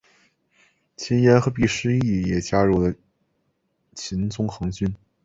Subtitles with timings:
[0.97, 2.91] 秦彦和毕师铎也加入了
[3.93, 4.95] 秦宗衡军。